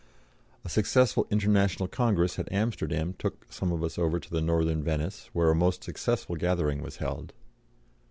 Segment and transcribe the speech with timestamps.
[0.65, 5.29] A successful International Congress at Amsterdam took some of us over to the Northern Venice,
[5.31, 7.33] where a most successful gathering was held.